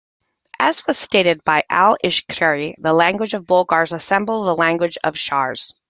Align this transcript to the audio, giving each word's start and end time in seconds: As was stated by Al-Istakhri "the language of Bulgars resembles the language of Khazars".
As 0.59 0.83
was 0.87 0.97
stated 0.97 1.43
by 1.43 1.61
Al-Istakhri 1.69 2.73
"the 2.79 2.91
language 2.91 3.35
of 3.35 3.45
Bulgars 3.45 3.91
resembles 3.91 4.47
the 4.47 4.55
language 4.57 4.97
of 5.03 5.13
Khazars". 5.13 5.75